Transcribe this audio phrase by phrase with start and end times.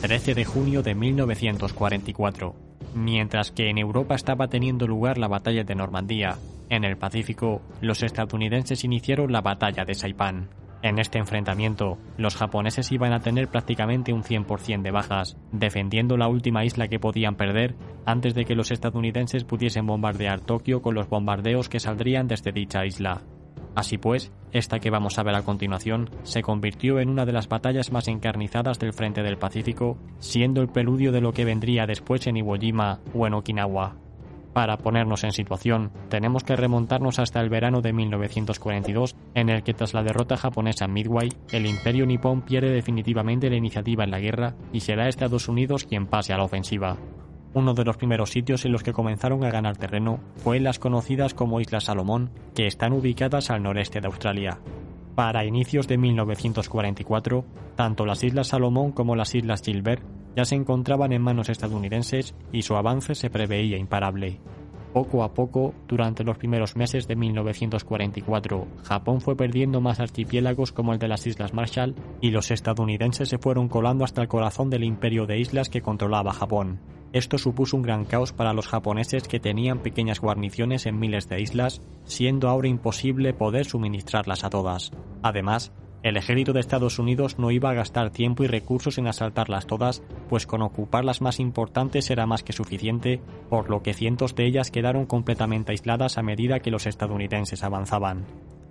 [0.00, 2.54] 13 de junio de 1944.
[2.94, 6.36] Mientras que en Europa estaba teniendo lugar la batalla de Normandía,
[6.70, 10.50] en el Pacífico, los estadounidenses iniciaron la batalla de Saipán.
[10.82, 16.28] En este enfrentamiento, los japoneses iban a tener prácticamente un 100% de bajas, defendiendo la
[16.28, 17.74] última isla que podían perder
[18.06, 22.86] antes de que los estadounidenses pudiesen bombardear Tokio con los bombardeos que saldrían desde dicha
[22.86, 23.22] isla.
[23.74, 27.48] Así pues, esta que vamos a ver a continuación se convirtió en una de las
[27.48, 32.26] batallas más encarnizadas del frente del Pacífico, siendo el preludio de lo que vendría después
[32.26, 33.96] en Iwo Jima o en Okinawa.
[34.52, 39.74] Para ponernos en situación, tenemos que remontarnos hasta el verano de 1942, en el que
[39.74, 44.18] tras la derrota japonesa en Midway, el imperio nipón pierde definitivamente la iniciativa en la
[44.18, 46.96] guerra y será Estados Unidos quien pase a la ofensiva.
[47.58, 50.78] Uno de los primeros sitios en los que comenzaron a ganar terreno fue en las
[50.78, 54.60] conocidas como Islas Salomón, que están ubicadas al noreste de Australia.
[55.16, 60.04] Para inicios de 1944, tanto las Islas Salomón como las Islas Gilbert
[60.36, 64.38] ya se encontraban en manos estadounidenses y su avance se preveía imparable.
[64.92, 70.92] Poco a poco, durante los primeros meses de 1944, Japón fue perdiendo más archipiélagos como
[70.92, 74.84] el de las Islas Marshall y los estadounidenses se fueron colando hasta el corazón del
[74.84, 76.78] imperio de islas que controlaba Japón.
[77.12, 81.40] Esto supuso un gran caos para los japoneses que tenían pequeñas guarniciones en miles de
[81.40, 84.92] islas, siendo ahora imposible poder suministrarlas a todas.
[85.22, 89.66] Además, el ejército de Estados Unidos no iba a gastar tiempo y recursos en asaltarlas
[89.66, 94.36] todas, pues con ocupar las más importantes era más que suficiente, por lo que cientos
[94.36, 98.26] de ellas quedaron completamente aisladas a medida que los estadounidenses avanzaban.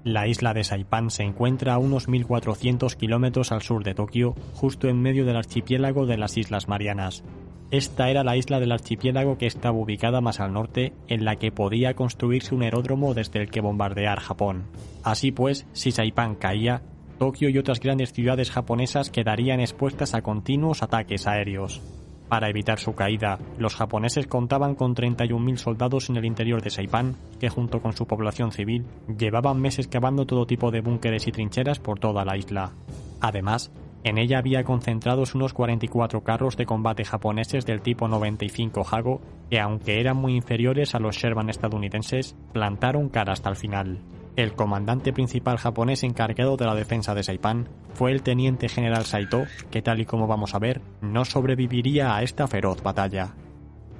[0.05, 4.87] La isla de Saipan se encuentra a unos 1.400 kilómetros al sur de Tokio, justo
[4.87, 7.25] en medio del archipiélago de las Islas Marianas.
[7.69, 11.51] Esta era la isla del archipiélago que estaba ubicada más al norte, en la que
[11.51, 14.63] podía construirse un aeródromo desde el que bombardear Japón.
[15.03, 16.81] Así pues, si Saipan caía,
[17.17, 21.81] Tokio y otras grandes ciudades japonesas quedarían expuestas a continuos ataques aéreos.
[22.29, 27.15] Para evitar su caída, los japoneses contaban con 31.000 soldados en el interior de Saipan,
[27.39, 28.85] que junto con su población civil
[29.17, 32.73] llevaban meses cavando todo tipo de búnkeres y trincheras por toda la isla.
[33.19, 33.71] Además,
[34.03, 39.59] en ella había concentrados unos 44 carros de combate japoneses del tipo 95 Hago, que
[39.59, 43.99] aunque eran muy inferiores a los Sherman estadounidenses, plantaron cara hasta el final.
[44.35, 49.45] El comandante principal japonés encargado de la defensa de Saipan fue el teniente general Saito,
[49.71, 53.33] que tal y como vamos a ver, no sobreviviría a esta feroz batalla.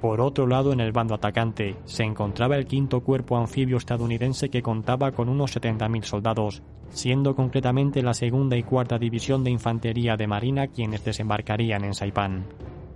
[0.00, 4.62] Por otro lado, en el bando atacante se encontraba el quinto cuerpo anfibio estadounidense que
[4.62, 10.26] contaba con unos 70.000 soldados, siendo concretamente la segunda y cuarta división de infantería de
[10.26, 12.46] marina quienes desembarcarían en Saipán.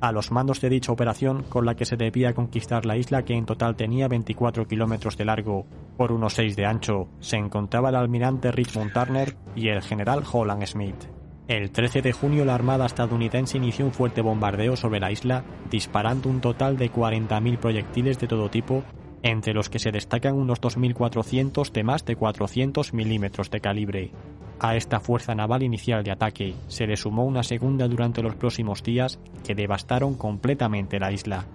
[0.01, 3.35] A los mandos de dicha operación, con la que se debía conquistar la isla que
[3.35, 5.65] en total tenía 24 kilómetros de largo
[5.97, 10.67] por unos 6 de ancho, se encontraba el almirante Richmond Turner y el general Holland
[10.67, 11.07] Smith.
[11.47, 16.29] El 13 de junio la Armada estadounidense inició un fuerte bombardeo sobre la isla, disparando
[16.29, 18.83] un total de 40.000 proyectiles de todo tipo,
[19.23, 24.11] entre los que se destacan unos 2.400 de más de 400 milímetros de calibre.
[24.59, 28.83] A esta fuerza naval inicial de ataque se le sumó una segunda durante los próximos
[28.83, 31.47] días que devastaron completamente la isla.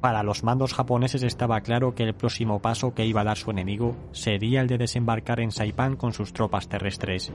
[0.00, 3.50] Para los mandos japoneses estaba claro que el próximo paso que iba a dar su
[3.50, 7.30] enemigo sería el de desembarcar en Saipán con sus tropas terrestres.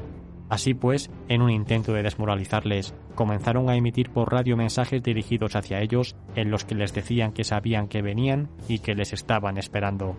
[0.50, 5.82] Así pues, en un intento de desmoralizarles, comenzaron a emitir por radio mensajes dirigidos hacia
[5.82, 10.16] ellos en los que les decían que sabían que venían y que les estaban esperando.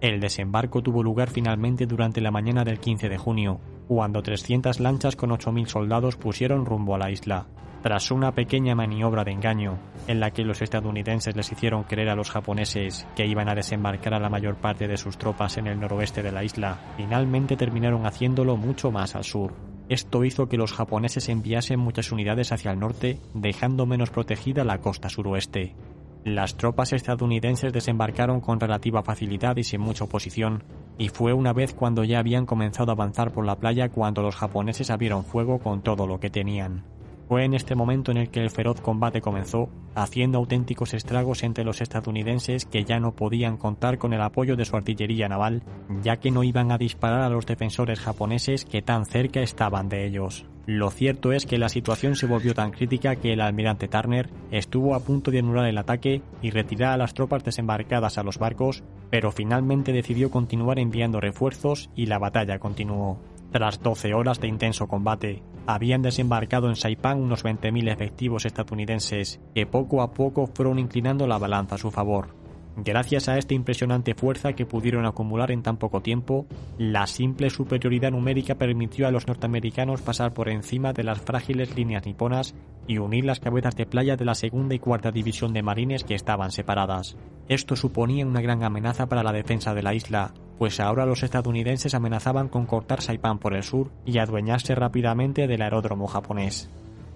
[0.00, 5.14] El desembarco tuvo lugar finalmente durante la mañana del 15 de junio, cuando 300 lanchas
[5.14, 7.46] con 8.000 soldados pusieron rumbo a la isla.
[7.82, 12.14] Tras una pequeña maniobra de engaño, en la que los estadounidenses les hicieron creer a
[12.14, 15.80] los japoneses que iban a desembarcar a la mayor parte de sus tropas en el
[15.80, 19.69] noroeste de la isla, finalmente terminaron haciéndolo mucho más al sur.
[19.90, 24.78] Esto hizo que los japoneses enviasen muchas unidades hacia el norte, dejando menos protegida la
[24.78, 25.74] costa suroeste.
[26.22, 30.62] Las tropas estadounidenses desembarcaron con relativa facilidad y sin mucha oposición,
[30.96, 34.36] y fue una vez cuando ya habían comenzado a avanzar por la playa cuando los
[34.36, 36.84] japoneses abrieron fuego con todo lo que tenían.
[37.30, 41.62] Fue en este momento en el que el feroz combate comenzó, haciendo auténticos estragos entre
[41.62, 45.62] los estadounidenses que ya no podían contar con el apoyo de su artillería naval,
[46.02, 50.06] ya que no iban a disparar a los defensores japoneses que tan cerca estaban de
[50.06, 50.44] ellos.
[50.66, 54.96] Lo cierto es que la situación se volvió tan crítica que el almirante Turner estuvo
[54.96, 58.82] a punto de anular el ataque y retirar a las tropas desembarcadas a los barcos,
[59.08, 63.20] pero finalmente decidió continuar enviando refuerzos y la batalla continuó.
[63.52, 69.66] Tras 12 horas de intenso combate, habían desembarcado en Saipan unos 20.000 efectivos estadounidenses que
[69.66, 72.39] poco a poco fueron inclinando la balanza a su favor.
[72.76, 76.46] Gracias a esta impresionante fuerza que pudieron acumular en tan poco tiempo,
[76.78, 82.06] la simple superioridad numérica permitió a los norteamericanos pasar por encima de las frágiles líneas
[82.06, 82.54] niponas
[82.86, 86.14] y unir las cabezas de playa de la segunda y cuarta división de marines que
[86.14, 87.16] estaban separadas.
[87.48, 91.94] Esto suponía una gran amenaza para la defensa de la isla, pues ahora los estadounidenses
[91.94, 96.70] amenazaban con cortar Saipan por el sur y adueñarse rápidamente del aeródromo japonés.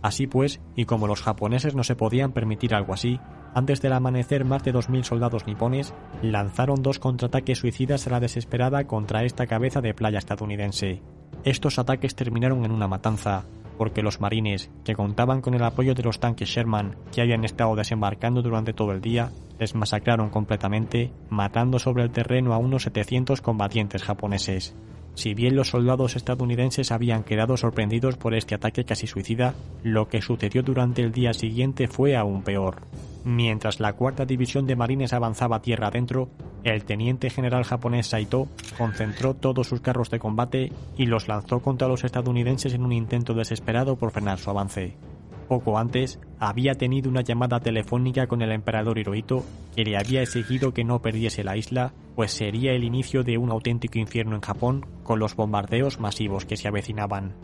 [0.04, 3.18] Así pues, y como los japoneses no se podían permitir algo así,
[3.54, 8.84] antes del amanecer más de 2.000 soldados nipones lanzaron dos contraataques suicidas a la desesperada
[8.84, 11.00] contra esta cabeza de playa estadounidense.
[11.42, 13.46] Estos ataques terminaron en una matanza,
[13.78, 17.74] porque los marines, que contaban con el apoyo de los tanques Sherman que habían estado
[17.74, 23.40] desembarcando durante todo el día, les masacraron completamente, matando sobre el terreno a unos 700
[23.40, 24.76] combatientes japoneses.
[25.14, 30.20] Si bien los soldados estadounidenses habían quedado sorprendidos por este ataque casi suicida, lo que
[30.20, 32.82] sucedió durante el día siguiente fue aún peor.
[33.25, 36.28] Mientras la cuarta división de marines avanzaba tierra adentro,
[36.62, 41.88] el teniente general japonés Saito concentró todos sus carros de combate y los lanzó contra
[41.88, 44.96] los estadounidenses en un intento desesperado por frenar su avance.
[45.49, 49.44] Poco antes, había tenido una llamada telefónica con el emperador Hirohito
[49.75, 53.50] que le había exigido que no perdiese la isla, pues sería el inicio de un
[53.50, 57.34] auténtico infierno en Japón con los bombardeos masivos que se avecinaban.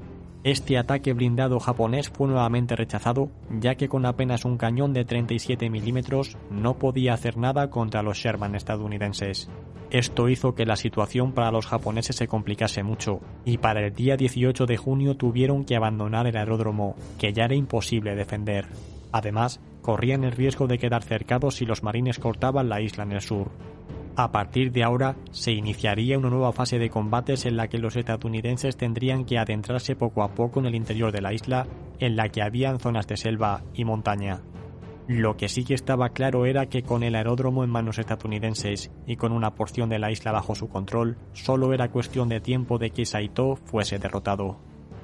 [0.43, 5.69] Este ataque blindado japonés fue nuevamente rechazado, ya que con apenas un cañón de 37
[5.69, 9.51] milímetros no podía hacer nada contra los Sherman estadounidenses.
[9.91, 14.17] Esto hizo que la situación para los japoneses se complicase mucho, y para el día
[14.17, 18.67] 18 de junio tuvieron que abandonar el aeródromo, que ya era imposible defender.
[19.13, 23.21] Además, corrían el riesgo de quedar cercados si los marines cortaban la isla en el
[23.21, 23.51] sur.
[24.23, 27.97] A partir de ahora se iniciaría una nueva fase de combates en la que los
[27.97, 31.67] estadounidenses tendrían que adentrarse poco a poco en el interior de la isla,
[32.01, 34.43] en la que habían zonas de selva y montaña.
[35.09, 39.17] Lo que sí que estaba claro era que con el aeródromo en manos estadounidenses y
[39.17, 42.91] con una porción de la isla bajo su control, solo era cuestión de tiempo de
[42.91, 44.59] que Saito fuese derrotado.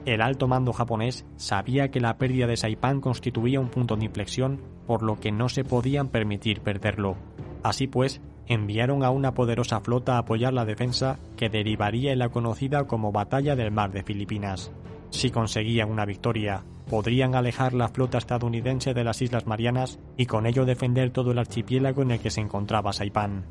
[0.04, 4.60] El alto mando japonés sabía que la pérdida de Saipan constituía un punto de inflexión,
[4.86, 7.16] por lo que no se podían permitir perderlo.
[7.62, 12.28] Así pues, enviaron a una poderosa flota a apoyar la defensa que derivaría en la
[12.28, 14.72] conocida como Batalla del Mar de Filipinas.
[15.10, 20.46] Si conseguían una victoria, podrían alejar la flota estadounidense de las Islas Marianas y con
[20.46, 23.44] ello defender todo el archipiélago en el que se encontraba Saipán.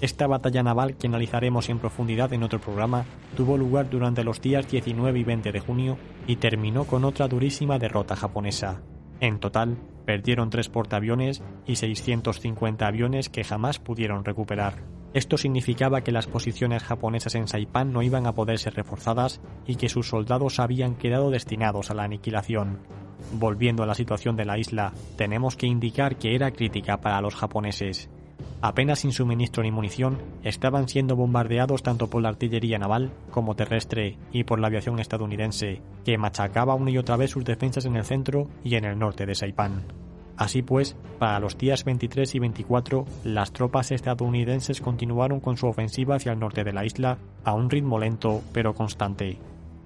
[0.00, 3.04] Esta batalla naval, que analizaremos en profundidad en otro programa,
[3.36, 5.96] tuvo lugar durante los días 19 y 20 de junio
[6.26, 8.80] y terminó con otra durísima derrota japonesa.
[9.22, 14.82] En total, perdieron tres portaaviones y 650 aviones que jamás pudieron recuperar.
[15.14, 19.76] Esto significaba que las posiciones japonesas en Saipan no iban a poder ser reforzadas y
[19.76, 22.80] que sus soldados habían quedado destinados a la aniquilación.
[23.34, 27.36] Volviendo a la situación de la isla, tenemos que indicar que era crítica para los
[27.36, 28.10] japoneses.
[28.64, 34.16] Apenas sin suministro ni munición, estaban siendo bombardeados tanto por la artillería naval como terrestre
[34.30, 38.04] y por la aviación estadounidense, que machacaba una y otra vez sus defensas en el
[38.04, 39.82] centro y en el norte de Saipán.
[40.36, 46.14] Así pues, para los días 23 y 24, las tropas estadounidenses continuaron con su ofensiva
[46.14, 49.38] hacia el norte de la isla a un ritmo lento pero constante,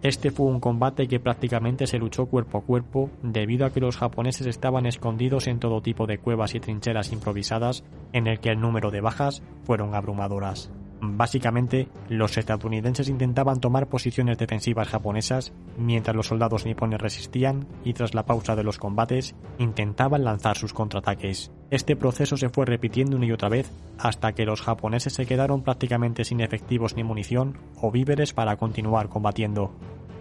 [0.02, 3.96] este fue un combate que prácticamente se luchó cuerpo a cuerpo debido a que los
[3.96, 8.60] japoneses estaban escondidos en todo tipo de cuevas y trincheras improvisadas en el que el
[8.60, 10.70] número de bajas fueron abrumadoras.
[11.16, 18.14] Básicamente, los estadounidenses intentaban tomar posiciones defensivas japonesas mientras los soldados nipones resistían y tras
[18.14, 21.52] la pausa de los combates intentaban lanzar sus contraataques.
[21.70, 25.62] Este proceso se fue repitiendo una y otra vez hasta que los japoneses se quedaron
[25.62, 29.72] prácticamente sin efectivos ni munición o víveres para continuar combatiendo.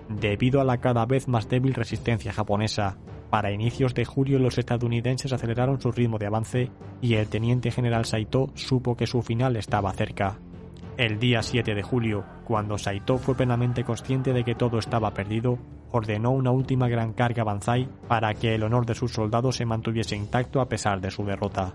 [0.09, 2.97] Debido a la cada vez más débil resistencia japonesa,
[3.29, 8.05] para inicios de julio los estadounidenses aceleraron su ritmo de avance y el teniente general
[8.05, 10.39] Saito supo que su final estaba cerca.
[10.97, 15.59] El día 7 de julio, cuando Saito fue plenamente consciente de que todo estaba perdido,
[15.91, 19.65] ordenó una última gran carga a Banzai para que el honor de sus soldados se
[19.65, 21.73] mantuviese intacto a pesar de su derrota.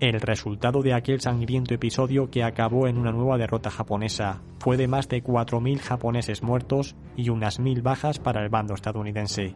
[0.00, 4.88] El resultado de aquel sangriento episodio que acabó en una nueva derrota japonesa fue de
[4.88, 9.54] más de 4.000 japoneses muertos y unas 1.000 bajas para el bando estadounidense.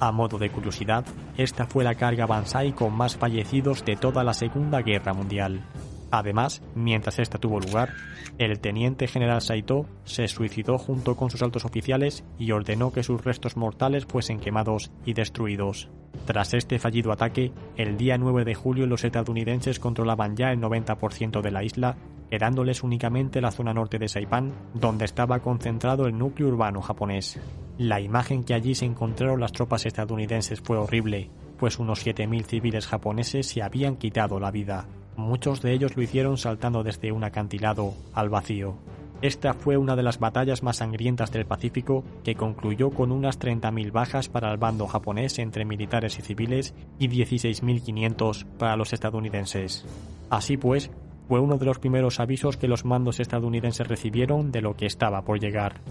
[0.00, 4.34] A modo de curiosidad, esta fue la carga Bansai con más fallecidos de toda la
[4.34, 5.62] Segunda Guerra Mundial.
[6.10, 7.90] Además, mientras esta tuvo lugar,
[8.38, 13.24] el teniente general Saito se suicidó junto con sus altos oficiales y ordenó que sus
[13.24, 15.88] restos mortales fuesen quemados y destruidos.
[16.24, 21.40] Tras este fallido ataque, el día 9 de julio los estadounidenses controlaban ya el 90%
[21.40, 21.96] de la isla,
[22.28, 27.38] quedándoles únicamente la zona norte de Saipan, donde estaba concentrado el núcleo urbano japonés.
[27.78, 32.86] La imagen que allí se encontraron las tropas estadounidenses fue horrible, pues unos 7.000 civiles
[32.86, 34.86] japoneses se habían quitado la vida.
[35.20, 38.74] Muchos de ellos lo hicieron saltando desde un acantilado al vacío.
[39.22, 43.92] Esta fue una de las batallas más sangrientas del Pacífico que concluyó con unas 30.000
[43.92, 49.84] bajas para el bando japonés entre militares y civiles y 16.500 para los estadounidenses.
[50.30, 50.90] Así pues,
[51.28, 55.22] fue uno de los primeros avisos que los mandos estadounidenses recibieron de lo que estaba
[55.22, 55.82] por llegar.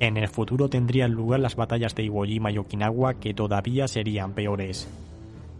[0.00, 4.32] En el futuro tendrían lugar las batallas de Iwo Jima y Okinawa que todavía serían
[4.32, 4.88] peores.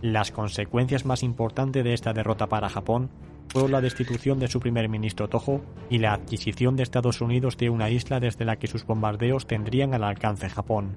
[0.01, 3.11] Las consecuencias más importantes de esta derrota para Japón
[3.49, 7.71] fue la destitución de su primer ministro Toho y la adquisición de Estados Unidos de
[7.71, 10.97] una isla desde la que sus bombardeos tendrían al alcance Japón.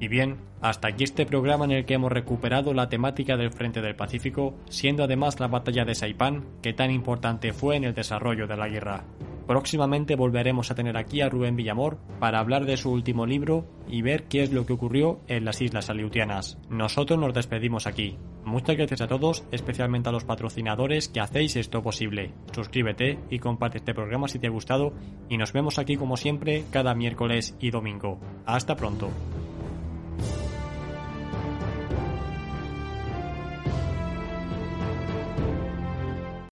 [0.00, 3.80] Y bien, hasta aquí este programa en el que hemos recuperado la temática del Frente
[3.80, 8.46] del Pacífico, siendo además la batalla de Saipan, que tan importante fue en el desarrollo
[8.46, 9.04] de la guerra.
[9.46, 14.02] Próximamente volveremos a tener aquí a Rubén Villamor para hablar de su último libro y
[14.02, 16.58] ver qué es lo que ocurrió en las Islas Aleutianas.
[16.68, 18.18] Nosotros nos despedimos aquí.
[18.44, 22.32] Muchas gracias a todos, especialmente a los patrocinadores que hacéis esto posible.
[22.52, 24.92] Suscríbete y comparte este programa si te ha gustado
[25.28, 28.18] y nos vemos aquí como siempre cada miércoles y domingo.
[28.44, 29.10] Hasta pronto.